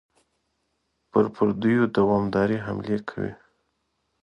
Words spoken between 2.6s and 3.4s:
حملې کوي.